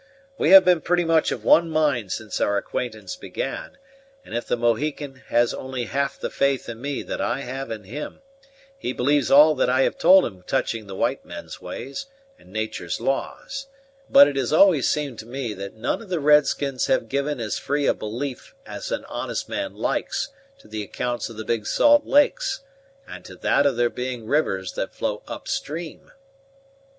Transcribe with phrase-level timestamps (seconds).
[0.35, 3.77] We have been pretty much of one mind since our acquaintance began,
[4.25, 7.83] and if the Mohican has only half the faith in me that I have in
[7.83, 8.23] him,
[8.79, 12.07] he believes all that I have told him touching the white men's ways
[12.39, 13.67] and natur's laws;
[14.09, 17.39] but it has always seemed to me that none of the red skins have given
[17.39, 21.67] as free a belief as an honest man likes to the accounts of the Big
[21.67, 22.61] Salt Lakes,
[23.07, 26.09] and to that of their being rivers that flow up stream."